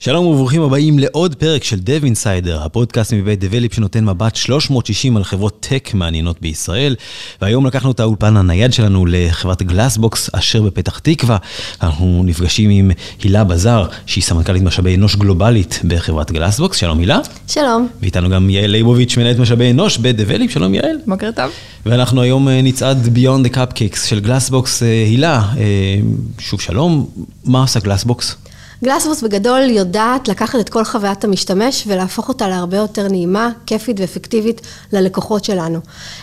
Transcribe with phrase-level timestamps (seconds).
[0.00, 5.24] שלום וברוכים הבאים לעוד פרק של Dev Insider, הפודקאסט מבית Develop שנותן מבט 360 על
[5.24, 6.96] חברות טק מעניינות בישראל.
[7.42, 11.36] והיום לקחנו את האולפן הנייד שלנו לחברת Glassbox אשר בפתח תקווה.
[11.82, 12.90] אנחנו נפגשים עם
[13.22, 16.76] הילה בזאר, שהיא סמנכ"לית משאבי אנוש גלובלית בחברת Glassbox.
[16.76, 17.18] שלום הילה.
[17.48, 17.88] שלום.
[18.00, 20.50] ואיתנו גם יעל ליבוביץ', מנהלת משאבי אנוש ב-Develop.
[20.50, 20.96] שלום יעל.
[21.06, 21.50] בוקר טוב.
[21.86, 24.82] ואנחנו היום אה, נצעד Beyond the Cupcakes של Glassbox.
[24.82, 25.96] אה, הילה, אה,
[26.38, 27.06] שוב שלום,
[27.44, 28.45] מה עושה Glassbox?
[28.84, 34.60] Glassbox בגדול יודעת לקחת את כל חוויית המשתמש ולהפוך אותה להרבה יותר נעימה, כיפית ואפקטיבית
[34.92, 35.78] ללקוחות שלנו.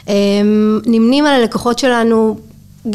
[0.07, 2.37] אמ, נמנים על הלקוחות שלנו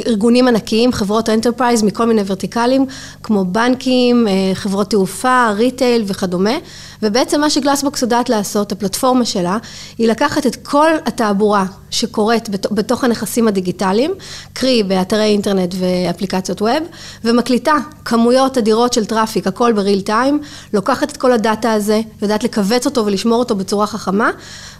[0.06, 2.86] ארגונים ענקיים, חברות enterprise מכל מיני ורטיקלים,
[3.22, 6.54] כמו בנקים, אה, חברות תעופה, retail וכדומה,
[7.02, 9.56] ובעצם מה ש Glassbox יודעת לעשות, הפלטפורמה שלה,
[9.98, 14.14] היא לקחת את כל התעבורה שקורית בתוך הנכסים הדיגיטליים,
[14.52, 16.82] קרי באתרי אינטרנט ואפליקציות web,
[17.24, 20.40] ומקליטה כמויות אדירות של traffic, הכל ב real time,
[20.72, 24.30] לוקחת את כל ה data הזה, יודעת לכווץ אותו ולשמור אותו בצורה חכמה,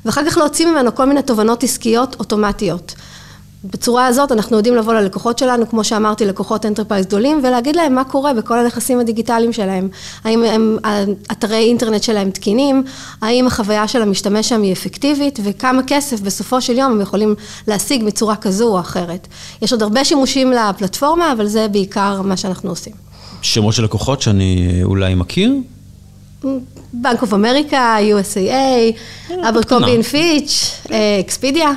[0.05, 2.95] ואחר כך להוציא ממנו כל מיני תובנות עסקיות אוטומטיות.
[3.65, 8.05] בצורה הזאת אנחנו יודעים לבוא ללקוחות שלנו, כמו שאמרתי, לקוחות enterprise גדולים, ולהגיד להם מה
[8.05, 9.89] קורה בכל הנכסים הדיגיטליים שלהם.
[10.25, 10.79] האם הם,
[11.33, 12.85] אתרי אינטרנט שלהם תקינים,
[13.23, 17.35] האם החוויה של המשתמש שם היא אפקטיבית, וכמה כסף בסופו של יום הם יכולים
[17.69, 19.29] להשיג מצורה כזו או אחרת.
[19.63, 22.93] יש עוד הרבה שימושים לפלטפורמה, אבל זה בעיקר מה שאנחנו עושים.
[23.43, 25.53] שמות של לקוחות שאני אולי מכיר?
[26.93, 30.81] Bank of America, USAA, Abercrombie & Fitch,
[31.21, 31.73] Expedia.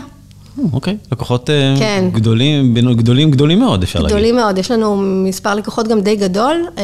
[0.74, 2.10] אוקיי, לקוחות אה, כן.
[2.12, 4.18] גדולים, גדולים, גדולים מאוד, אפשר להגיד.
[4.18, 6.66] גדולים מאוד, יש לנו מספר לקוחות גם די גדול.
[6.78, 6.84] אה,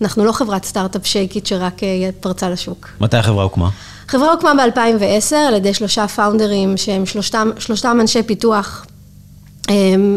[0.00, 2.88] אנחנו לא חברת סטארט-אפ שייקי שרק אה, פרצה לשוק.
[3.00, 3.68] מתי החברה הוקמה?
[4.08, 8.86] החברה הוקמה ב-2010 על ידי שלושה founderים שהם שלושתם, שלושתם אנשי פיתוח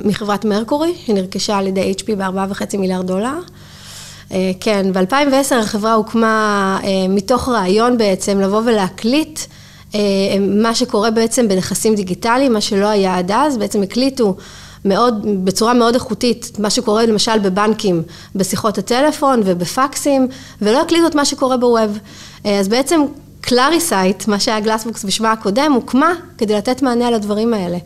[0.05, 3.33] מחברת Mercury, שנרכשה על ידי HP ב-4.5 מיליארד דולר.
[4.59, 9.39] כן, ב-2010 החברה הוקמה מתוך רעיון בעצם לבוא ולהקליט
[10.39, 14.35] מה שקורה בעצם בנכסים דיגיטליים, מה שלא היה עד אז, בעצם הקליטו
[14.85, 18.03] מאוד, בצורה מאוד איכותית, מה שקורה למשל בבנקים,
[18.35, 20.27] בשיחות הטלפון ובפקסים,
[20.61, 21.97] ולא הקליטו את מה שקורה ב web.
[22.45, 23.01] אה, אז בעצם
[23.41, 27.77] Clarisite, מה שהיה Glassbox בשמה הקודם, הוקמה כדי לתת מענה לדברים האלה.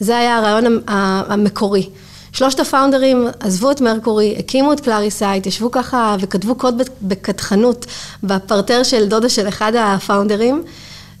[0.00, 1.88] זה היה הרעיון המקורי.
[2.32, 7.86] שלושת ה founderים עזבו את Mercury, הקימו את Clarisite, ישבו ככה וכתבו קוד בקדחנות
[8.22, 10.62] במרתף של דודה של אחד ה founderים.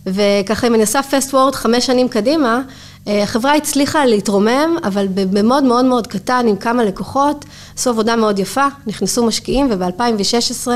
[0.06, 2.60] וככה אם אני עושה fast forward חמש שנים קדימה,
[3.08, 7.44] אה, החברה הצליחה להתרומם, אבל במאוד מאוד מאוד קטן, עם כמה לקוחות,
[7.76, 10.68] עשו עבודה מאוד יפה, נכנסו משקיעים, וב-2016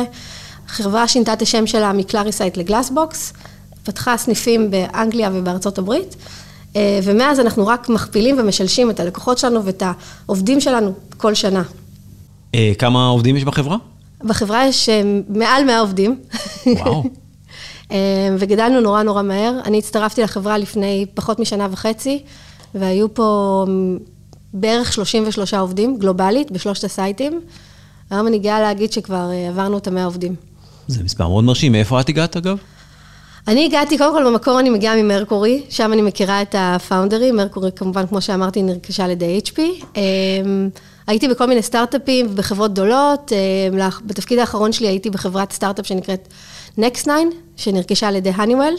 [0.68, 3.32] החברה שינתה את השם שלה מ Clarisite ל Glassbox,
[3.84, 6.16] פתחה סניפים באנגליה ובארצות הברית,
[6.76, 9.82] אה, ומאז אנחנו רק מכפילים ומשלשים את הלקוחות שלנו ואת
[10.26, 11.62] העובדים שלנו כל שנה.
[12.54, 13.76] אה, כמה עובדים יש בחברה?
[14.24, 14.88] בחברה יש
[15.28, 16.16] מעל 100 עובדים.
[16.66, 17.04] וואו.
[17.92, 17.96] אה,
[18.38, 19.60] וגדלנו נורא נורא מהר.
[19.64, 22.22] אני הצטרפתי לחברה לפני פחות משנה וחצי,
[22.74, 23.64] והיו פה
[24.54, 27.40] בערך 33 עובדים, גלובלית, בשלושת הסייטים.
[28.10, 30.34] היום אני גאה להגיד שכבר אה, עברנו את המאה עובדים.
[30.88, 31.72] זה מספר מאוד מרשים.
[31.72, 32.58] מאיפה את הגעת, אגב?
[33.48, 38.06] אני הגעתי, קודם כל במקור אני מגיעה ממרקורי, שם אני מכירה את הפאונדרים, מרקורי כמובן,
[38.06, 39.58] כמו שאמרתי, נרכשה על ידי HP.
[39.96, 40.02] אה,
[41.06, 43.32] הייתי בכל מיני סטארט-אפים ובחברות גדולות,
[44.04, 46.28] בתפקיד האחרון שלי הייתי בחברת סטארט-אפ שנקראת
[46.78, 47.12] Next 9,
[47.56, 48.74] שנרכשה על ידי הניוול,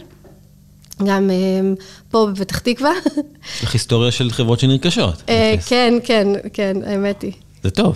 [1.05, 2.91] גם um, פה בפתח תקווה.
[3.55, 5.15] יש לך היסטוריה של חברות שנרכשות.
[5.15, 5.29] Uh,
[5.67, 7.31] כן, כן, כן, האמת היא.
[7.63, 7.95] זה טוב.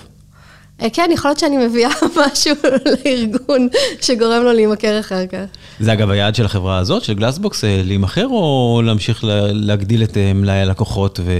[0.79, 1.89] Uh, כן, יכול להיות שאני מביאה
[2.31, 2.55] משהו
[3.05, 3.67] לארגון
[4.01, 5.45] שגורם לו להימכר אחר כך.
[5.79, 9.23] זה אגב היעד של החברה הזאת, של גלאסבוקס, להימכר או להמשיך
[9.53, 11.31] להגדיל את מלאי הלקוחות ו...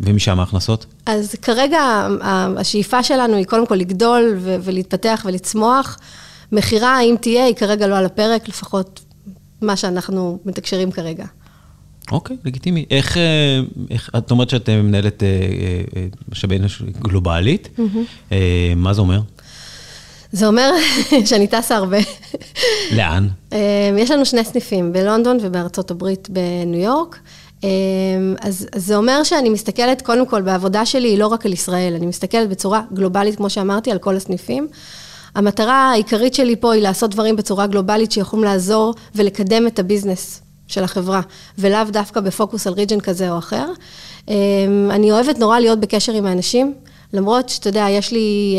[0.00, 0.86] ומשם ההכנסות?
[1.06, 2.06] אז כרגע
[2.56, 5.98] השאיפה שלנו היא קודם כל לגדול ולהתפתח ולצמוח.
[6.52, 9.00] מכירה, אם תהיה, היא כרגע לא על הפרק, לפחות
[9.60, 11.24] מה שאנחנו מתקשרים כרגע.
[12.12, 12.84] אוקיי, לגיטימי.
[12.90, 13.60] איך, אה,
[13.90, 15.28] איך, את אומרת שאת מנהלת אה,
[15.96, 18.34] אה, משאבי אנוש גלובלית, mm-hmm.
[18.76, 19.20] מה זה אומר?
[20.32, 20.70] זה אומר
[21.28, 21.98] שאני טסה הרבה.
[22.96, 23.28] לאן?
[23.98, 27.18] יש לנו שני סניפים, בלונדון ובארצות הברית בניו יורק.
[28.40, 31.94] אז, אז זה אומר שאני מסתכלת, קודם כל, בעבודה שלי היא לא רק על ישראל,
[31.94, 34.68] אני מסתכלת בצורה גלובלית, כמו שאמרתי, על כל הסניפים.
[35.34, 40.84] המטרה העיקרית שלי פה היא לעשות דברים בצורה גלובלית שיכולים לעזור ולקדם את הביזנס של
[40.84, 41.20] החברה,
[41.58, 43.66] ולאו דווקא בפוקוס על ריג'ן כזה או אחר.
[44.90, 46.74] אני אוהבת נורא להיות בקשר עם האנשים,
[47.12, 48.56] למרות שאתה יודע, יש לי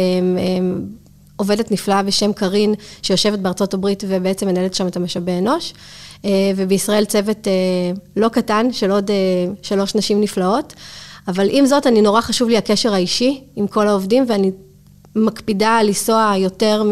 [1.35, 5.73] עובדת נפלאה בשם קארין, שיושבת בארצות הברית ובעצם מנהלת שם את המשאבי אנוש,
[6.55, 7.47] ובישראל צוות
[8.15, 9.11] לא קטן של עוד
[9.61, 10.73] שלוש נשים נפלאות.
[11.27, 14.51] אבל עם זאת, אני נורא חשוב לי הקשר האישי עם כל העובדים, ואני
[15.15, 16.91] מקפידה לנסוע יותר מ...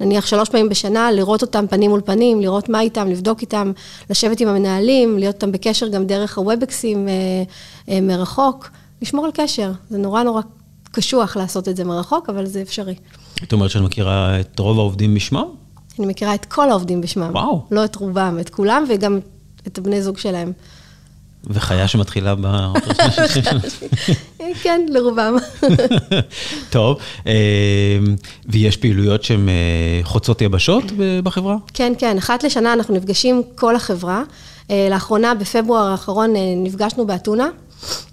[0.00, 3.72] נניח שלוש פעמים בשנה, לראות אותם פנים מול פנים, לראות מה איתם, לבדוק איתם,
[4.10, 7.12] לשבת עם המנהלים, להיות איתם בקשר גם דרך הוובקסים אה,
[7.88, 8.70] אה, מרחוק,
[9.02, 9.72] לשמור על קשר.
[9.90, 10.42] זה נורא נורא
[10.90, 12.94] קשוח לעשות את זה מרחוק, אבל זה אפשרי.
[13.42, 15.46] את אומרת שאת מכירה את רוב העובדים בשמם?
[15.98, 17.30] אני מכירה את כל העובדים בשמם.
[17.32, 17.64] וואו.
[17.70, 19.18] לא את רובם, את כולם, וגם
[19.66, 20.52] את הבני זוג שלהם.
[21.46, 22.46] וחיה שמתחילה ב...
[24.62, 25.36] כן, לרובם.
[26.70, 27.32] טוב, אה,
[28.46, 30.84] ויש פעילויות שהן אה, חוצות יבשות
[31.24, 31.56] בחברה?
[31.74, 34.22] כן, כן, אחת לשנה אנחנו נפגשים כל החברה.
[34.70, 37.48] אה, לאחרונה, בפברואר האחרון, נפגשנו באתונה.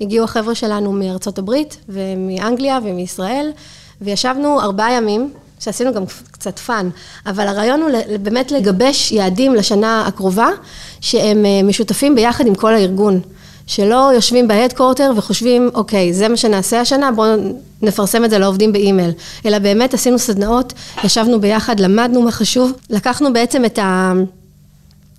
[0.01, 3.49] הגיעו החבר'ה שלנו מארצות הברית ומאנגליה ומישראל,
[4.01, 6.89] וישבנו ארבעה ימים, שעשינו גם קצת fun,
[7.25, 7.89] אבל הרעיון הוא
[8.21, 10.49] באמת לגבש יעדים לשנה הקרובה,
[11.01, 13.21] שהם משותפים ביחד עם כל הארגון.
[13.67, 17.29] שלא יושבים ב headquarter וחושבים, אוקיי, זה מה שנעשה השנה, בואו
[17.81, 19.11] נפרסם את זה לעובדים באימייל.
[19.45, 20.73] אלא באמת עשינו סדנאות,
[21.03, 24.13] ישבנו ביחד, למדנו מה חשוב, לקחנו בעצם את ה...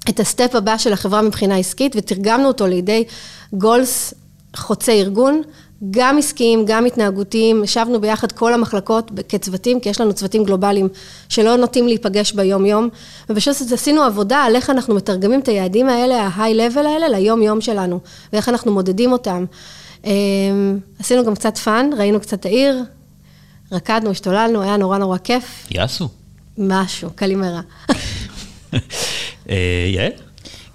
[0.08, 3.05] את הסטפ הבא של החברה מבחינה עסקית ותרגמנו אותו לידי
[3.52, 4.14] גולס
[4.56, 5.43] חוצה ארגון,
[5.90, 10.88] גם עסקיים, גם התנהגותיים, ישבנו ביחד כל המחלקות כצוותים, כי יש לנו צוותים גלובליים
[11.28, 12.88] שלא נוטים להיפגש ביום-יום,
[13.30, 18.00] ופשוט עשינו עבודה על איך אנחנו מתרגמים את היעדים האלה, level האלה, ליום-יום שלנו,
[18.32, 19.44] ואיך אנחנו מודדים אותם.
[20.04, 22.82] אמ, עשינו גם קצת fun, ראינו קצת העיר,
[23.72, 25.66] רקדנו, השתוללנו, היה נורא נורא כיף.
[25.70, 26.08] יאסו.
[26.58, 27.60] משהו, καλημέρα.
[29.50, 29.56] אה,
[29.94, 30.12] יעל?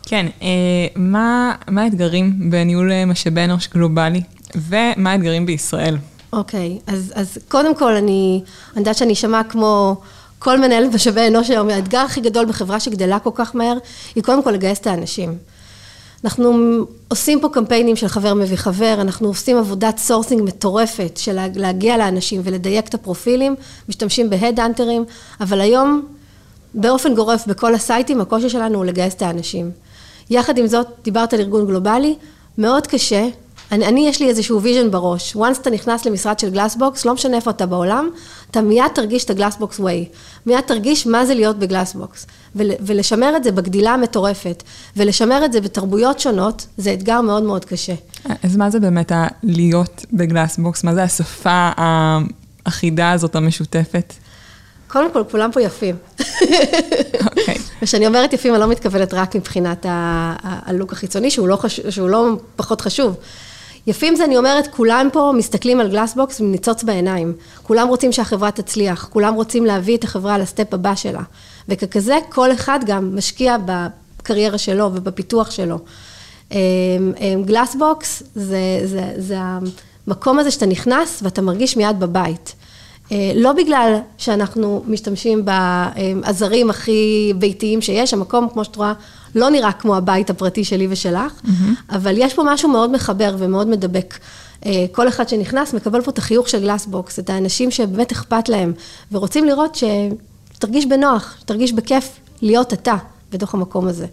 [0.06, 4.22] כן, אה, מה האתגרים בניהול משאבי אנוש גלובלי?
[4.56, 5.98] ומה האתגרים בישראל?
[6.34, 8.42] אוקיי, okay, אז, אז קודם כל אני,
[8.72, 9.96] אני יודעת שאני אשמע כמו
[10.40, 13.78] כל מנהלת משאבי אנוש היום, האתגר הכי גדול בחברה שגדלה כל כך מהר,
[14.16, 15.38] היא קודם כל לגייס את האנשים.
[16.24, 16.54] אנחנו
[17.08, 22.42] עושים פה קמפיינים של חבר מביא חבר, אנחנו עושים עבודת sourcing מטורפת של להגיע לאנשים
[22.44, 23.56] ולדייק את הפרופילים,
[23.90, 25.06] משתמשים ב head hunterים,
[25.42, 26.06] אבל היום
[26.74, 29.72] באופן גורף בכל ה siteים הקושי שלנו הוא לגייס את האנשים.
[30.30, 32.16] יחד עם זאת, דיברת על ארגון גלובלי,
[32.58, 33.28] מאוד קשה
[33.74, 35.36] אני, אני, יש לי איזשהו vision בראש.
[35.36, 38.10] once אתה נכנס למשרד של Glassbox, לא משנה איפה אתה בעולם,
[38.52, 40.06] אתה מיד תרגיש את ה Glassbox way.
[40.46, 42.26] מיד תרגיש מה זה להיות ב Glassbox.
[42.56, 44.64] ול, ולשמר את זה בגדילה המטורפת,
[44.98, 47.94] ולשמר את זה בתרבויות שונות, זה אתגר מאוד מאוד קשה.
[48.44, 50.84] אז מה זה באמת הלהיות בגלאסבוקס?
[50.84, 54.14] מה זה השפה האחידה הזאת, המשותפת?
[54.88, 55.96] קודם כל, כולם פה יפים.
[57.26, 57.58] אוקיי.
[57.82, 61.80] וכשאני אומרת יפים, אני לא מתכוונת רק מבחינת הלוק החיצוני, שהוא לא, חש...
[61.80, 63.16] שהוא לא פחות חשוב.
[63.88, 67.34] יפים זה, אני אומרת, כולם פה מסתכלים על גלאסבוקס עם ניצוץ בעיניים.
[67.64, 71.22] כולם רוצים שהחברה תצליח, כולם רוצים להביא את החברה לסטפ הבא שלה.
[71.70, 75.80] וככזה, כל אחד גם משקיע בקריירה שלו ובפיתוח שלו.
[77.46, 79.38] גלאסבוקס זה, זה, זה
[80.08, 82.56] המקום הזה שאתה נכנס ואתה מרגיש מיד בבית.
[83.12, 88.94] אה, לא בגלל שאנחנו משתמשים בעזרים הכי ביתיים שיש, המקום, כמו שאת רואה,
[89.36, 91.50] לא נראה כמו הבית הפרטי שלי ושלך, mm-hmm.
[91.96, 94.18] אבל יש פה משהו מאוד מחבר ומאוד מדבק.
[94.66, 98.74] אה, כל אחד שנכנס מקבל פה את החיוך של גלאסבוקס, את האנשים שבאמת אכפת להם,
[99.12, 99.78] ורוצים לראות
[100.56, 102.96] שתרגיש בנוח, שתרגיש בכיף להיות אתה
[103.32, 104.06] בתוך המקום הזה.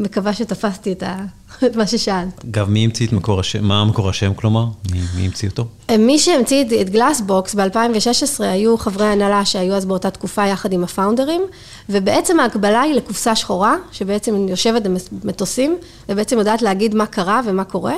[0.00, 1.16] אה, מקווה שתפסתי את, ה...
[1.66, 2.44] את מה ששאלת.
[2.44, 3.64] אגב, מי המציא את מקור השם?
[3.64, 4.66] מה המקור השם כלומר?
[4.92, 5.64] מי, מי המציא אותו?
[5.98, 11.42] מי שהמציא את גלאסבוקס ב-2016 היו חברי הנהלה שהיו אז באותה תקופה יחד עם הפאונדרים,
[11.88, 14.82] ובעצם ההקבלה היא לקופסה שחורה, שבעצם יושבת
[15.22, 15.76] במטוסים,
[16.08, 17.94] ובעצם יודעת להגיד מה קרה ומה קורה.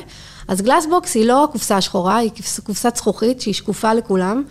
[0.49, 2.31] אז גלאסבוקס היא לא קופסה שחורה, היא
[2.65, 4.43] קופסת זכוכית שהיא שקופה לכולם,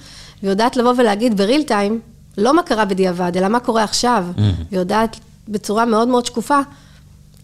[0.43, 1.99] ויודעת לבוא ולהגיד בריל טיים,
[2.37, 4.41] לא מה קרה בדיעבד, אלא מה קורה עכשיו, mm-hmm.
[4.71, 6.59] ויודעת בצורה מאוד מאוד שקופה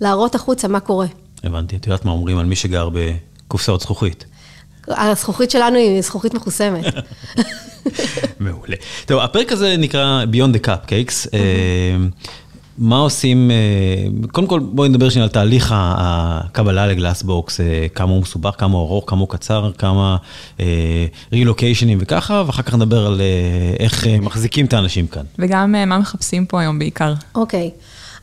[0.01, 1.07] להראות החוצה מה קורה.
[1.43, 1.75] הבנתי.
[1.75, 4.25] את יודעת מה אומרים על מי שגר בקופסאות זכוכית?
[4.87, 6.85] הזכוכית שלנו היא זכוכית מחוסמת.
[8.39, 8.75] מעולה.
[9.05, 11.29] טוב, הפרק הזה נקרא Beyond the Cupcakes.
[11.33, 11.39] אה,
[12.77, 18.21] מה עושים, אה, קודם כל בואי נדבר שנייה על תהליך הקבלה לגלאסבוקס, אה, כמה הוא
[18.21, 20.17] מסובך, כמה הוא ארוך, כמה הוא קצר, כמה
[21.33, 23.21] רילוקיישנים וככה, ואחר כך נדבר על
[23.79, 25.23] איך מחזיקים את האנשים כאן.
[25.39, 27.13] וגם מה מחפשים פה היום בעיקר.
[27.35, 27.71] אוקיי,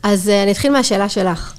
[0.02, 1.54] אז אני אתחיל מהשאלה שלך.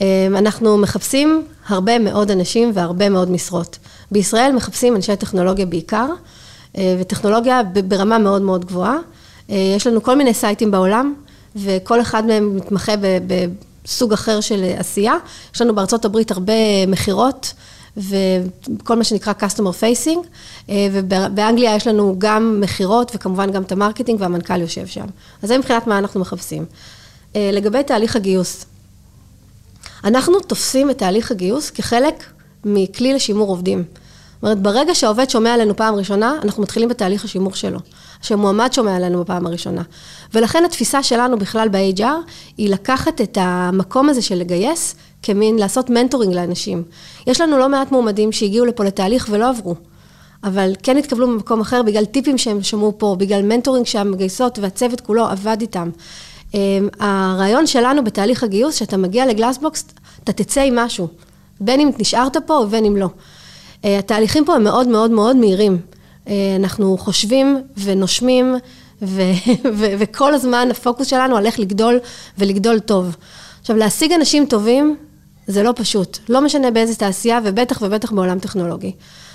[0.00, 3.78] אמ, אנחנו מחפשים הרבה מאוד אנשים והרבה מאוד משרות.
[4.10, 6.06] בישראל מחפשים אנשי טכנולוגיה בעיקר,
[6.78, 8.96] אה, וטכנולוגיה ברמה מאוד מאוד גבוהה.
[9.50, 11.14] אה, יש לנו כל מיני siteים בעולם,
[11.56, 12.92] וכל אחד מהם מתמחה
[13.86, 15.14] סוג אחר של עשייה.
[15.54, 17.52] יש לנו בארצות הברית הרבה מכירות.
[17.96, 20.18] וכל מה שנקרא customer facing,
[20.70, 25.06] אה, ובאנגליה יש לנו גם מכירות וכמובן גם את ה marketing והמנכ"ל יושב שם.
[25.42, 26.64] אז זה מבחינת מה אנחנו מחפשים.
[27.34, 28.66] לגבי תהליך הגיוס,
[30.04, 32.24] אנחנו תופסים את תהליך הגיוס כחלק
[32.64, 33.84] מכלי לשימור עובדים.
[34.34, 37.78] זאת אומרת, ברגע שהעובד שומע עלינו פעם ראשונה, אנחנו מתחילים בתהליך השימור שלו.
[38.22, 39.82] שמועמד שומע עלינו בפעם הראשונה.
[40.34, 42.02] ולכן התפיסה שלנו בכלל ב-HR,
[42.56, 46.82] היא לקחת את המקום הזה של לגייס, כמין לעשות mentoring לאנשים.
[47.26, 49.74] יש לנו לא מעט מועמדים שהגיעו לפה לתהליך ולא עברו.
[50.44, 55.26] אבל כן התקבלו במקום אחר בגלל טיפים שהם שמעו פה, בגלל mentoring שהמגייסות והצוות כולו
[55.26, 55.90] עבד איתם.
[56.54, 59.84] אמ, הרעיון שלנו בתהליך הגיוס, שאתה מגיע ל Glassbox,
[60.24, 61.08] אתה תצא עם משהו,
[61.60, 63.08] בין אם נשארת פה ובין אם לא.
[63.84, 65.78] אה, התהליכים פה הם מאוד מאוד מאוד מהירים.
[66.28, 68.54] אה, אנחנו חושבים ונושמים,
[69.02, 69.22] ו-
[69.78, 71.98] ו- וכל הזמן הפוקוס שלנו הולך לגדול
[72.38, 73.16] ולגדול טוב.
[73.60, 74.96] עכשיו, להשיג אנשים טובים
[75.46, 76.18] זה לא פשוט.
[76.28, 78.92] לא משנה באיזה תעשייה, ובטח ובטח בעולם טכנולוגי.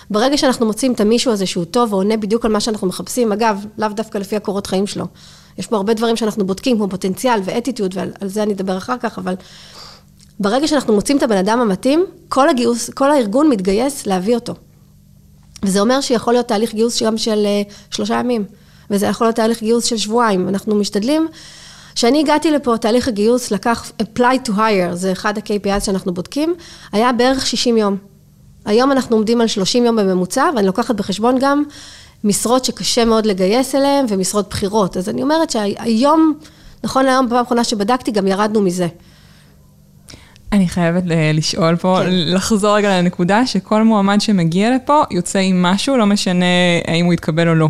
[0.10, 3.66] ברגע שאנחנו מוצאים את המישהו הזה שהוא טוב ועונה בדיוק על מה שאנחנו מחפשים, אגב,
[3.78, 5.06] לאו דווקא לפי הקורות חיים שלו.
[5.58, 9.18] יש פה הרבה דברים שאנחנו בודקים, כמו פוטנציאל ואטיטיוד, ועל זה אני אדבר אחר כך,
[9.18, 9.36] אבל
[10.40, 14.54] ברגע שאנחנו מוצאים את הבן אדם המתאים, כל הגיוס, כל הארגון מתגייס להביא אותו.
[15.64, 18.46] וזה אומר שיכול להיות תהליך גיוס גם של אה, שלושה ימים,
[18.90, 20.50] וזה יכול להיות תהליך גיוס של שבועיים.
[20.50, 21.28] אנחנו משתדלים,
[21.96, 26.56] כשאני הגעתי לפה, תהליך הגיוס לקח apply to hire, זה אחד ה-KPI שאנחנו בודקים,
[26.92, 27.98] היה בערך 60 יום.
[28.66, 31.64] היום אנחנו עומדים על 30 יום בממוצע, ואני לוקחת בחשבון גם
[32.24, 34.98] משרות שקשה מאוד לגייס אליהן, ומשרות בחירות.
[34.98, 36.34] אז אני אומרת שהיום,
[36.84, 38.88] נכון להיום, בפעם האחרונה שבדקתי, גם ירדנו מזה.
[40.52, 41.04] אני חייבת
[41.34, 42.10] לשאול פה, כן.
[42.10, 46.46] לחזור רגע לנקודה שכל מועמד שמגיע לפה יוצא עם משהו, לא משנה
[46.88, 47.70] האם הוא יתקבל או לא.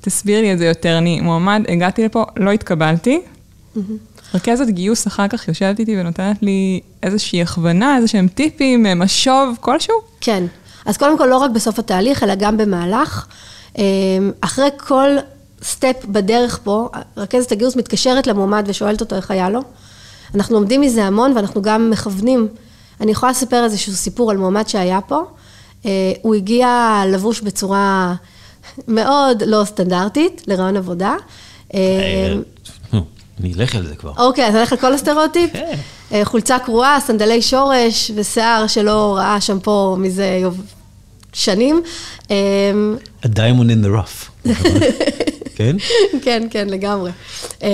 [0.00, 0.98] תסביר לי את זה יותר.
[0.98, 3.20] אני מועמד, הגעתי לפה, לא התקבלתי.
[4.34, 9.94] רכזת גיוס אחר כך יושבת איתי ונותנת לי איזושהי הכוונה, איזה שהם טיפים, משוב כלשהו?
[10.20, 10.44] כן.
[10.86, 13.26] אז קודם כל, לא רק בסוף התהליך, אלא גם במהלך.
[13.78, 15.08] אמ, אחרי כל
[15.62, 19.60] step בדרך פה, רכזת הגיוס מתקשרת למועמד ושואלת אותו איך היה לו.
[20.34, 22.48] אנחנו לומדים מזה המון ואנחנו גם מכוונים.
[23.00, 25.22] אני יכולה לספר איזשהו סיפור על מועמד שהיה פה.
[25.86, 25.90] אה,
[26.22, 28.14] הוא הגיע לבוש בצורה
[28.88, 31.14] מאוד לא סטנדרטית לראיון עבודה.
[31.74, 31.80] אה,
[33.40, 34.12] אני אלך על זה כבר.
[34.16, 35.52] אוקיי, אז נלך על כל הסטריאוטיפ?
[35.52, 35.74] כן.
[36.12, 40.40] אה, חולצה קרועה, סנדלי שורש ושיער שלא ראה שמפו מזה
[41.38, 41.82] שנים.
[42.28, 42.30] A
[43.26, 44.48] diamond in the rough.
[45.58, 45.76] כן?
[46.22, 47.10] כן, כן, לגמרי.
[47.62, 47.68] אמ,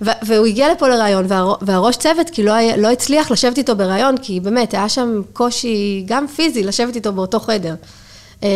[0.00, 1.26] והוא הגיע לפה לראיון,
[1.62, 6.26] והראש צוות, כי לא, לא הצליח לשבת איתו בראיון, כי באמת, היה שם קושי גם
[6.26, 7.74] פיזי לשבת איתו באותו חדר.
[8.42, 8.48] אמ,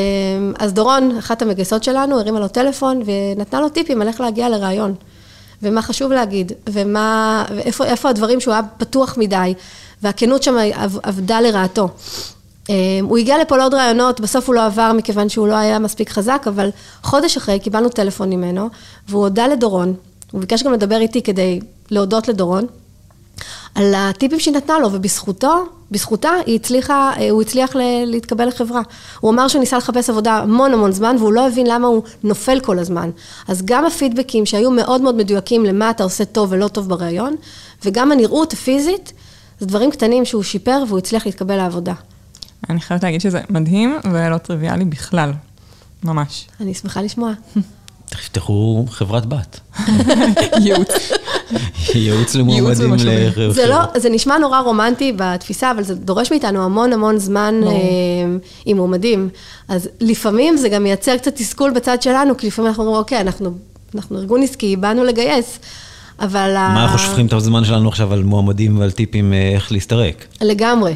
[0.58, 4.94] אז דורון, אחת המגייסות שלנו, הרימה לו טלפון ונתנה לו טיפים על איך להגיע לראיון.
[5.62, 7.44] ומה חשוב להגיד, ומה,
[7.78, 9.54] ואיפה הדברים שהוא היה פתוח מדי,
[10.02, 10.54] והכנות שם
[11.02, 11.88] עבדה לרעתו.
[12.68, 16.10] אמ, הוא הגיע לפה לעוד רעיונות, בסוף הוא לא עבר מכיוון שהוא לא היה מספיק
[16.10, 16.70] חזק, אבל
[17.02, 18.68] חודש אחרי קיבלנו טלפון ממנו,
[19.08, 19.94] והוא הודה לדורון,
[20.32, 22.66] הוא ביקש גם לדבר איתי כדי להודות לדורון,
[23.74, 28.82] על הטיפים שהיא נתנה לו, ובזכותו, בזכותה, היא הצליחה, אה, הוא הצליח להתקבל לחברה.
[29.20, 32.60] הוא אמר שהוא ניסה לחפש עבודה המון המון זמן, והוא לא הבין למה הוא נופל
[32.60, 33.10] כל הזמן.
[33.48, 37.36] אז גם הפידבקים שהיו מאוד מאוד מדויקים למה אתה עושה טוב ולא טוב בראיון,
[37.84, 39.12] וגם הנראות הפיזית,
[39.60, 41.94] זה דברים קטנים שהוא שיפר והוא הצליח להתקבל לעבודה.
[42.70, 45.32] אני חייבת להגיד שזה מדהים ולא טריוויאלי בכלל,
[46.04, 46.46] ממש.
[46.60, 47.32] אני שמחה לשמוע.
[48.06, 49.60] תפתחו חברת בת.
[50.60, 50.88] ייעוץ.
[51.94, 53.50] ייעוץ למועמדים לחברה.
[53.50, 57.72] זה לא, זה נשמע נורא רומנטי בתפיסה, אבל זה דורש מאיתנו המון המון זמן אה,
[58.66, 59.28] עם מועמדים.
[59.68, 63.54] אז לפעמים זה גם מייצר קצת תסכול בצד שלנו, כי לפעמים אנחנו אומרים, אוקיי, אנחנו
[64.12, 65.58] ארגון עסקי, באנו לגייס.
[66.20, 66.54] אבל...
[66.54, 70.26] מה אנחנו שופכים את הזמן שלנו עכשיו על מועמדים ועל טיפים אה, איך להסתרק?
[70.40, 70.94] לגמרי.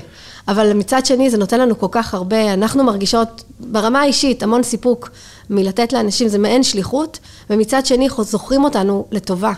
[0.49, 5.11] אבל מצד שני זה נותן לנו כל כך הרבה, אנחנו מרגישות ברמה האישית המון סיפוק
[5.51, 7.19] מלתת לאנשים, זה מעין שליחות,
[7.51, 9.53] ומצד שני זוכרים אותנו לטובה.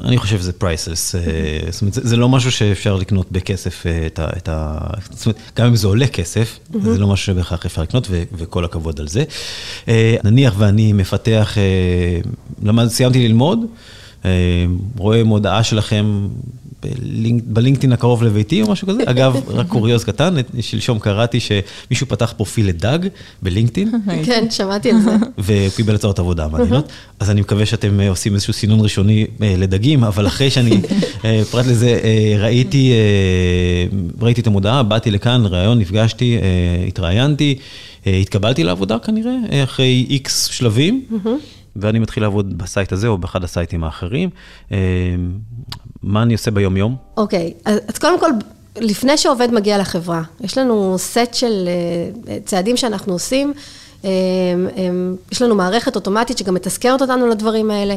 [0.00, 1.20] אני חושב שזה פרייסלס, אה,
[1.70, 4.28] זאת אומרת, זה לא משהו שאפשר לקנות בכסף אה, את ה...
[4.36, 4.78] את ה
[5.10, 9.00] זאת אומרת, גם אם זה עולה כסף, זה לא משהו שבהכרח אפשר לקנות, וכל הכבוד
[9.00, 9.24] על זה.
[9.88, 11.56] אה, נניח ואני מפתח,
[12.88, 13.58] סיימתי ללמוד,
[14.96, 16.28] רואה מודעה שלכם
[17.44, 19.02] בלינקדאין הקרוב לביתי או משהו כזה.
[19.06, 22.98] אגב, רק קוריוז קטן, שלשום קראתי שמישהו פתח פרופיל לדג
[23.42, 23.92] בלינקדאין.
[24.26, 25.10] כן, שמעתי על זה.
[25.38, 26.88] והוא קיבל הצעות עבודה מעניינות.
[27.20, 30.80] אז אני מקווה שאתם אה, עושים איזשהו סינון ראשוני אה, לדגים, אבל אחרי שאני,
[31.24, 32.00] אה, פרט לזה,
[32.38, 32.92] ראיתי,
[34.20, 36.38] ראיתי את המודעה, באתי לכאן, ראיון, נפגשתי,
[36.88, 37.58] התראיינתי,
[38.06, 39.34] התקבלתי לעבודה כנראה,
[39.64, 41.04] אחרי איקס שלבים.
[41.76, 44.30] ואני מתחיל לעבוד בסייט הזה או באחד הסייטים האחרים.
[46.02, 46.96] מה אני עושה ביום-יום?
[47.16, 48.30] אוקיי, אז, אז קודם כל,
[48.76, 51.68] לפני שעובד מגיע לחברה, יש לנו סט של
[52.28, 53.52] אה, צעדים שאנחנו עושים.
[54.04, 54.10] אה,
[54.76, 54.88] אה,
[55.32, 57.94] יש לנו מערכת אוטומטית שגם מתזכרת אותנו לדברים האלה.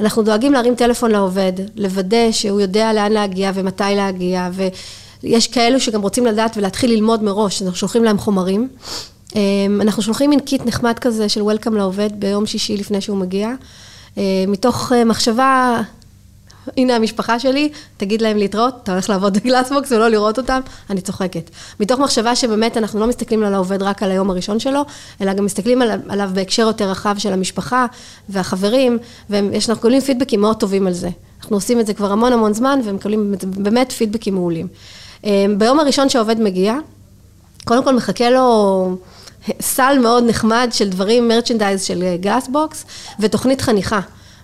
[0.00, 4.50] אנחנו דואגים להרים טלפון לעובד, לוודא שהוא יודע לאן להגיע ומתי להגיע,
[5.22, 8.68] ויש כאלו שגם רוצים לדעת ולהתחיל ללמוד מראש, אנחנו שולחים להם חומרים.
[9.80, 13.50] אנחנו שולחים מין kit נחמד כזה של welcome לעובד ביום שישי לפני שהוא מגיע,
[14.48, 15.82] מתוך מחשבה
[16.76, 21.00] הנה המשפחה שלי, תגיד להם להתראות, אתה הולך לעבוד ב Glassbox ולא לראות אותם, אני
[21.00, 21.50] צוחקת.
[21.80, 24.82] מתוך מחשבה שבאמת אנחנו לא מסתכלים על העובד רק על היום הראשון שלו,
[25.20, 27.86] אלא גם מסתכלים עליו בהקשר יותר רחב של המשפחה
[28.28, 28.98] והחברים,
[29.30, 31.08] ואנחנו מקבלים פידבקים מאוד טובים על זה.
[31.40, 34.68] אנחנו עושים את זה כבר המון המון זמן, ומקבלים באמת פידבקים מעולים.
[35.24, 36.74] אה, ביום הראשון שהעובד מגיע,
[37.64, 38.96] קודם כל מחכה לו
[39.60, 42.84] סל מאוד נחמד של דברים, מרצ'נדייז של גלאסבוקס,
[43.20, 44.00] ותוכנית חניכה.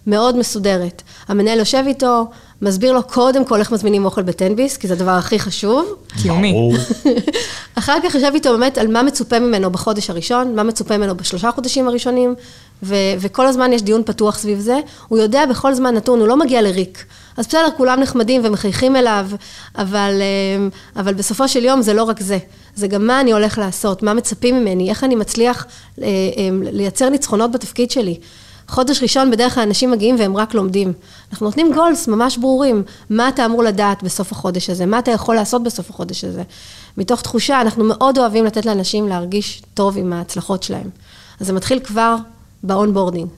[0.07, 1.03] מאוד מסודרת.
[1.29, 2.27] המנהל יושב איתו,
[2.63, 5.95] מסביר לו קודם כל איך מזמינים אוכל בטנביס, כי זה הדבר הכי חשוב.
[6.23, 6.73] קיומי.
[7.79, 11.51] אחר כך יושב איתו באמת על מה מצופה ממנו בחודש הראשון, מה מצופה ממנו בשלושה
[11.51, 12.35] חודשים הראשונים,
[12.83, 14.81] ו- וכל הזמן יש דיון פתוח סביב זה.
[15.09, 17.05] הוא יודע בכל זמן נתון, הוא לא מגיע לריק.
[17.37, 19.27] אז בסדר, כולם נחמדים ומחייכים אליו,
[19.79, 20.69] אבל, אה,
[21.03, 22.39] אבל בסופו של יום זה לא רק זה.
[22.75, 25.67] זה גם מה אני הולך לעשות, מה מצפים ממני, איך אני מצליח
[26.03, 28.19] אה, אה, לייצר ניצחונות בתפקיד שלי.
[28.69, 30.93] חודש ראשון בדרך כלל אנשים מגיעים והם רק לומדים.
[31.31, 35.35] אנחנו נותנים גולס ממש ברורים, מה אתה אמור לדעת בסוף החודש הזה, מה אתה יכול
[35.35, 36.43] לעשות בסוף החודש הזה.
[36.97, 40.91] מתוך תחושה, אנחנו מאוד אוהבים לתת לאנשים להרגיש טוב עם ההצלחות שלהם.
[41.41, 42.17] אז זה מתחיל כבר
[42.63, 43.29] ב onboarding.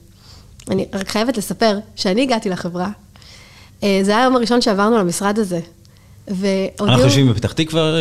[0.69, 2.89] אני רק חייבת לספר שאני הגעתי לחברה,
[3.83, 5.59] אה, זה היה היום הראשון שעברנו למשרד הזה.
[6.81, 7.91] אנחנו יושבים בפתח תקווה,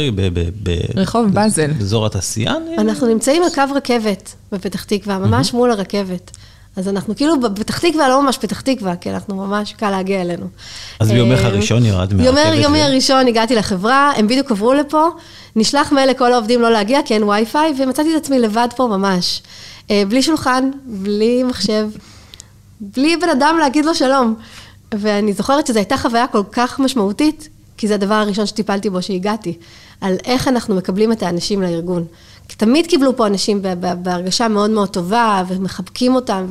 [0.95, 1.73] ברחוב באזל.
[1.73, 2.55] באזור התעשייה?
[2.79, 6.31] אנחנו נמצאים על קו רכבת בפתח תקווה, ממש מול הרכבת.
[6.79, 10.47] אז אנחנו כאילו בפתח תקווה, לא ממש פתח תקווה, כי אנחנו ממש קל להגיע אלינו.
[11.01, 12.53] אז ביומך אה, הראשון ירד מהרכבת?
[12.53, 15.07] ביומי הראשון הגעתי לחברה, הם בדיוק עברו לפה,
[15.57, 19.43] נשלח מייל לכל העובדים לא להגיע, כי אין וי-פיי, ומצאתי את עצמי לבד פה ממש.
[19.91, 21.89] אה, בלי שולחן, בלי מחשב,
[22.81, 24.35] בלי בן אדם להגיד לו שלום.
[24.95, 29.59] ואני זוכרת שזו הייתה חוויה כל כך משמעותית, כי זה הדבר הראשון שטיפלתי בו שהגעתי,
[30.01, 32.05] על איך אנחנו מקבלים את האנשים לארגון.
[32.57, 33.63] תמיד קיבלו פה אנשים
[34.03, 36.47] בהרגשה מאוד מאוד טובה, ומחבקים אותם,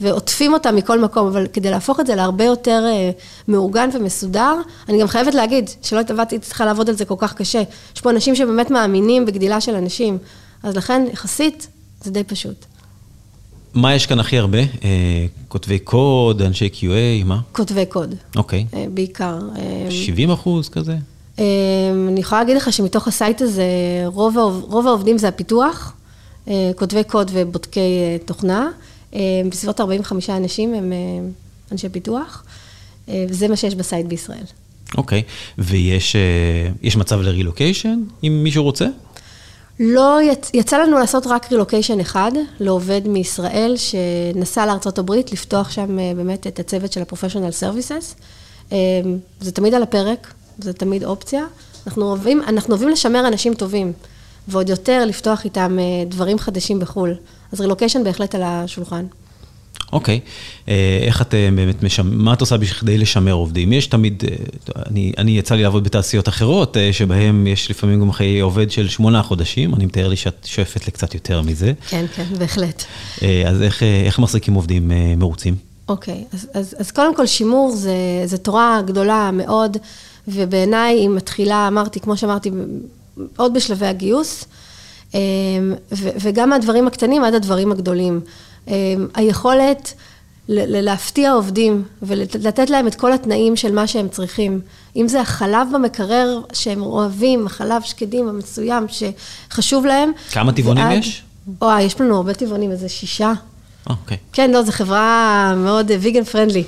[0.00, 3.10] ועוטפים אותם מכל מקום, אבל כדי להפוך את זה להרבה יותר אה,
[3.48, 4.54] מאורגן ומסודר,
[4.88, 7.62] אני גם חייבת להגיד, שלא התאבדתי, צריכה לעבוד על זה כל כך קשה.
[7.94, 10.18] יש פה אנשים שבאמת מאמינים בגדילה של אנשים,
[10.62, 11.68] אז לכן, יחסית,
[12.00, 12.64] זה די פשוט.
[13.74, 14.58] מה יש כאן הכי הרבה?
[14.58, 17.40] אה, כותבי קוד, אנשי QA, מה?
[17.52, 18.14] כותבי קוד.
[18.36, 18.66] אוקיי.
[18.74, 19.38] אה, בעיקר.
[19.90, 20.96] 70 אחוז כזה?
[21.38, 21.44] אמ,
[22.08, 23.64] אני יכולה להגיד לך שמתוך ה site הזה,
[24.06, 25.92] רוב, רוב העובדים זה הפיתוח,
[26.48, 28.68] אה, כותבי קוד ובודקי אה, תוכנה.
[29.14, 30.92] אה, בסביבות 45 אנשים הם
[31.72, 32.44] אנשי פיתוח,
[33.08, 34.44] וזה מה שיש בסייט בישראל.
[34.96, 35.62] אוקיי, okay.
[35.62, 38.86] ויש מצב לרילוקיישן, אם מישהו רוצה?
[39.80, 40.18] לא,
[40.54, 46.60] יצא לנו לעשות רק רילוקיישן אחד לעובד מישראל שנסע לארצות הברית, לפתוח שם באמת את
[46.60, 48.22] הצוות של ה-professional services.
[49.40, 51.44] זה תמיד על הפרק, זה תמיד אופציה.
[51.86, 53.92] אנחנו אוהבים, אנחנו אוהבים לשמר אנשים טובים,
[54.48, 57.14] ועוד יותר לפתוח איתם אה, דברים חדשים בחו"ל.
[57.52, 59.06] אז רילוקיישן בהחלט על השולחן.
[59.92, 60.68] אוקיי, okay.
[60.68, 63.72] אה, איך את אה, באמת משמר, מה את עושה בכדי לשמר עובדים?
[63.72, 64.24] יש תמיד,
[64.76, 69.22] אני, אני יצא לי לעבוד בתעשיות אחרות, שבהם יש לפעמים גם חיי עובד של שמונה
[69.22, 71.72] חודשים, אני מתאר לי שאת שואפת לקצת יותר מזה.
[71.88, 72.84] כן, כן, בהחלט.
[73.46, 75.56] אז איך, איך מחזיקים עובדים מרוצים?
[75.88, 76.36] אוקיי, okay.
[76.36, 79.76] אז, אז, אז קודם כל שימור זה, זה תורה גדולה מאוד.
[80.28, 82.50] ובעיניי היא מתחילה, אמרתי, כמו שאמרתי,
[83.36, 84.44] עוד בשלבי הגיוס,
[85.14, 85.18] אמ,
[85.92, 88.20] וגם מהדברים הקטנים עד הדברים הגדולים.
[88.68, 88.72] אמ,
[89.14, 89.94] היכולת
[90.48, 94.60] להפתיע עובדים ולתת להם את כל התנאים של מה שהם צריכים.
[94.96, 100.12] אם זה החלב במקרר שהם אוהבים, החלב שקדים המסוים שחשוב להם.
[100.30, 101.22] כמה טבעונים יש?
[101.60, 103.32] וואי, יש לנו הרבה טבעונים, איזה שישה.
[103.86, 104.16] אוקיי.
[104.32, 106.64] כן, לא, זו חברה מאוד ויגן פרנדלי.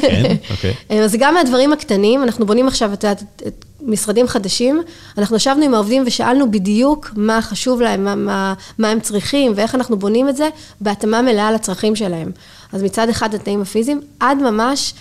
[0.00, 0.74] כן, אוקיי.
[1.04, 4.82] אז גם מהדברים הקטנים, אנחנו בונים עכשיו את, את, את משרדים חדשים,
[5.18, 9.74] אנחנו ישבנו עם העובדים ושאלנו בדיוק מה חשוב להם, מה, מה, מה הם צריכים ואיך
[9.74, 10.48] אנחנו בונים את זה
[10.80, 12.30] בהתאמה מלאה לצרכים שלהם.
[12.72, 14.94] אז מצד אחד התנאים הפיזיים, עד ממש...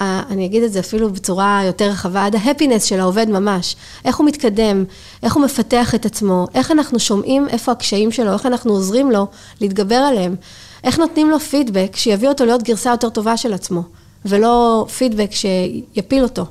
[0.00, 3.76] אני אגיד את זה אפילו בצורה יותר רחבה, עד ההפינס של העובד ממש.
[4.04, 4.84] איך הוא מתקדם,
[5.22, 9.26] איך הוא מפתח את עצמו, איך אנחנו שומעים איפה הקשיים שלו, איך אנחנו עוזרים לו
[9.60, 10.36] להתגבר עליהם.
[10.84, 13.82] איך נותנים לו פידבק שיביא אותו להיות גרסה יותר טובה של עצמו,
[14.24, 16.46] ולא פידבק שיפיל אותו.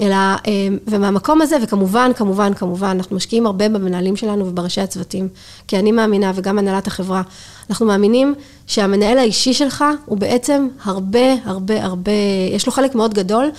[0.00, 5.28] אלא, אה, ומהמקום הזה, וכמובן, כמובן, כמובן, אנחנו משקיעים הרבה במנהלים שלנו ובראשי הצוותים,
[5.66, 7.22] כי אני מאמינה, וגם הנהלת החברה,
[7.70, 8.34] אנחנו מאמינים
[8.66, 12.12] שהמנהל האישי שלך הוא בעצם הרבה, הרבה, הרבה,
[12.52, 13.50] יש לו חלק מאוד גדול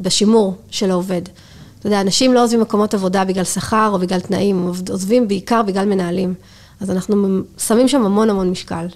[0.00, 1.22] בשימור של העובד.
[1.78, 5.62] אתה יודע, אנשים לא עוזבים מקומות עבודה בגלל שכר או בגלל תנאים, הם עוזבים בעיקר
[5.62, 6.34] בגלל מנהלים.
[6.80, 8.86] אז אנחנו שמים שם המון המון משקל.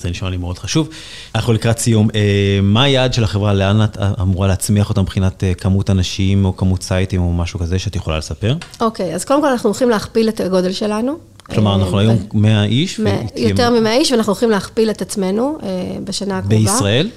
[0.00, 0.88] זה נשמע לי מאוד חשוב.
[1.34, 2.08] אנחנו לקראת סיום.
[2.14, 2.20] אה,
[2.62, 3.54] מה היעד של החברה?
[3.54, 7.78] לאן את אמורה להצמיח אותה מבחינת אה, כמות אנשים או כמות סייטים או משהו כזה
[7.78, 8.56] שאת יכולה לספר?
[8.80, 11.18] אוקיי, אז קודם כל אנחנו הולכים להכפיל את הגודל שלנו.
[11.46, 13.00] כלומר, אנחנו היום 100 איש?
[13.36, 15.58] יותר מ-100 איש, ואנחנו הולכים להכפיל את עצמנו
[16.04, 16.56] בשנה הקרובה.
[16.56, 17.10] בישראל?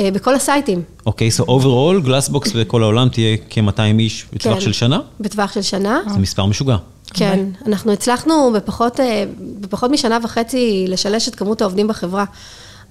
[0.00, 0.82] בכל הסייטים.
[1.06, 5.00] אוקיי, so overall, גלאסבוקס בכל העולם תהיה כ-200 איש בטווח כן, של שנה?
[5.20, 6.00] בטווח של שנה.
[6.12, 6.76] זה מספר משוגע.
[7.14, 9.00] כן, אנחנו הצלחנו בפחות,
[9.60, 12.24] בפחות משנה וחצי לשלש את כמות העובדים בחברה.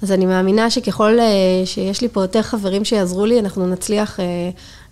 [0.01, 1.17] אז אני מאמינה שככל
[1.65, 4.19] שיש לי פה יותר חברים שיעזרו לי, אנחנו נצליח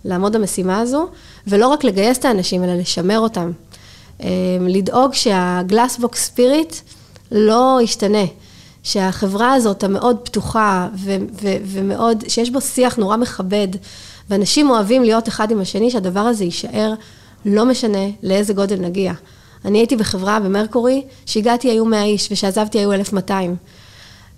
[0.04, 1.08] לעמוד במשימה הזו,
[1.46, 3.50] ולא רק לגייס את האנשים, אלא לשמר אותם.
[4.60, 6.74] לדאוג שהגלאסבוקס ספיריט
[7.32, 8.24] לא ישתנה.
[8.82, 13.68] שהחברה הזאת המאוד פתוחה ו- ו- ומאוד, שיש בו שיח נורא מכבד,
[14.30, 16.94] ואנשים אוהבים להיות אחד עם השני, שהדבר הזה יישאר,
[17.44, 19.12] לא משנה לאיזה גודל נגיע.
[19.64, 23.56] אני הייתי בחברה במרקורי, שהגעתי היו 100 איש, ושעזבתי היו 1,200.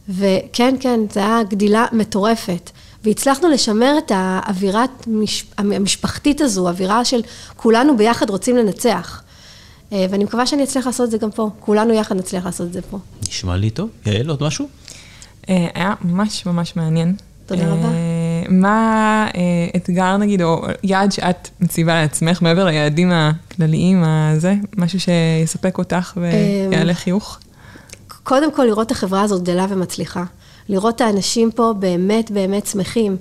[0.09, 2.71] וכן, כן, זו הייתה גדילה מטורפת.
[3.05, 4.85] והצלחנו לשמר את האווירה
[5.59, 7.21] המשפחתית הזו, אווירה של
[7.57, 9.23] כולנו ביחד רוצים לנצח.
[9.93, 11.51] ואני מקווה שאני אצליח לעשות את זה גם פה.
[11.61, 12.99] כולנו יחד נצליח לעשות את זה פה.
[13.29, 13.88] נשמע לי טוב.
[14.07, 14.69] יעל, עוד משהו?
[15.47, 17.15] היה ממש ממש מעניין.
[17.47, 17.88] תודה רבה.
[18.48, 19.28] מה
[19.76, 26.94] אתגר נגיד, או יעד שאת מציבה לעצמך, מעבר ליעדים הכלליים, הזה, משהו שיספק אותך ויעלה
[26.94, 27.38] חיוך?
[28.22, 30.24] קודם כל, לראות את החברה הזאת גדלה ומצליחה.
[30.68, 33.16] לראות את האנשים פה באמת באמת שמחים.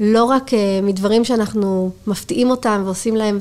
[0.00, 3.40] לא רק uh, מדברים שאנחנו מפתיעים אותם ועושים להם,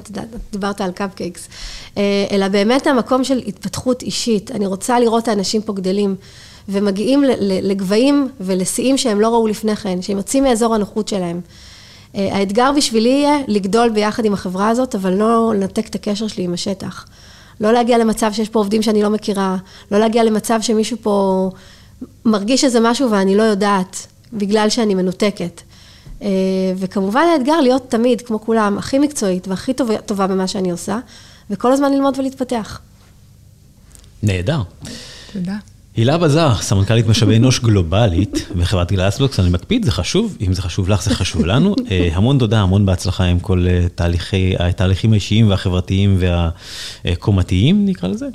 [0.52, 1.48] דיברת על קאפקייקס,
[1.96, 1.98] uh,
[2.32, 4.52] אלא באמת המקום של התפתחות אישית.
[4.52, 6.16] אני רוצה לראות את האנשים פה גדלים,
[6.72, 11.42] ומגיעים לגבהים ולשיאים שהם לא ראו לפני כן, שהם יוצאים מאזור הנוחות שלהם.
[12.14, 16.44] Uh, האתגר בשבילי יהיה לגדול ביחד עם החברה הזאת, אבל לא לנתק את הקשר שלי
[16.44, 17.06] עם השטח.
[17.62, 19.58] לא להגיע למצב שיש פה עובדים שאני לא מכירה,
[19.92, 21.50] לא להגיע למצב שמישהו פה
[22.26, 25.62] מרגיש איזה משהו ואני לא יודעת, בגלל שאני מנותקת.
[26.78, 31.00] וכמובן האתגר להיות תמיד, כמו כולם, הכי מקצועית והכי טובה, טובה במה שאני עושה,
[31.50, 32.80] וכל הזמן ללמוד ולהתפתח.
[34.24, 34.62] נהדר.
[35.34, 35.56] תודה.
[35.96, 40.90] הילה בזר, סמנכ"לית משאבי אנוש גלובלית בחברת גלאסבוקס, אני מקפיד, זה חשוב, אם זה חשוב
[40.90, 41.76] לך, זה חשוב לנו.
[42.14, 46.18] המון תודה, המון בהצלחה עם כל תהליכי, התהליכים האישיים והחברתיים
[47.06, 48.26] והקומתיים, נקרא לזה.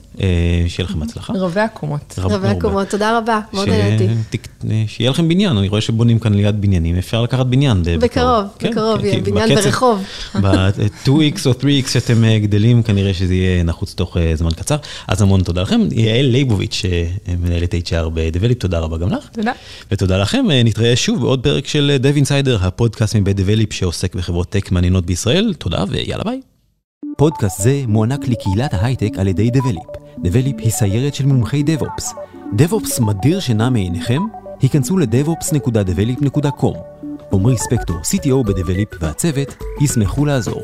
[0.68, 1.32] שיהיה לכם בהצלחה.
[1.36, 2.18] רבי הקומות.
[2.18, 4.06] רבי הקומות, תודה רבה, מאוד נהניתי.
[4.86, 7.82] שיהיה לכם בניין, אני רואה שבונים כאן ליד בניינים, אפשר לקחת בניין.
[8.00, 10.02] בקרוב, בקרוב, בניין ברחוב.
[10.42, 14.76] ב-2x או 3x שאתם גדלים, כנראה שזה יהיה נחוץ תוך זמן קצר.
[15.08, 15.80] אז המון תודה לכם.
[15.92, 16.82] יעל ליבוביץ',
[17.46, 19.28] מנהלת HR ב Develeap, תודה רבה גם לך.
[19.28, 19.52] תודה.
[19.90, 24.72] ותודה לכם, נתראה שוב בעוד פרק של Dev Insider, הפודקאסט מבית Develeap שעוסק בחברות טק
[24.72, 25.54] מעניינות בישראל.
[25.58, 26.40] תודה ויאללה ביי.
[27.16, 29.82] פודקאסט זה מוענק לקהילת ההייטק על ידי Develeap.
[30.24, 32.04] Develeap היא סיירת של מומחי DevOps.
[32.58, 34.22] DevOps מדיר שינה מעיניכם?
[34.60, 36.76] היכנסו ל- devops.develeap.com.
[37.32, 40.62] עמרי ספקטור, CTO ב Develeap והצוות, ישמחו לעזור.